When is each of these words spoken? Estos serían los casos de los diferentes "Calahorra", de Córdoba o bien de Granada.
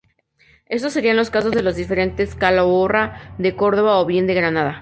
Estos 0.65 0.93
serían 0.93 1.15
los 1.15 1.29
casos 1.29 1.51
de 1.51 1.61
los 1.61 1.75
diferentes 1.75 2.33
"Calahorra", 2.33 3.35
de 3.37 3.55
Córdoba 3.55 3.99
o 3.99 4.05
bien 4.07 4.25
de 4.25 4.33
Granada. 4.33 4.79